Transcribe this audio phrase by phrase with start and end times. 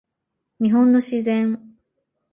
[0.59, 1.61] 日本の自然